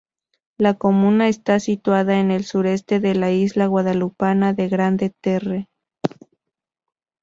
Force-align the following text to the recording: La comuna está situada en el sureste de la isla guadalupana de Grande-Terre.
La 0.57 0.73
comuna 0.79 1.27
está 1.27 1.59
situada 1.59 2.19
en 2.19 2.31
el 2.31 2.43
sureste 2.43 2.99
de 2.99 3.13
la 3.13 3.29
isla 3.31 3.67
guadalupana 3.67 4.51
de 4.51 4.67
Grande-Terre. 4.67 5.69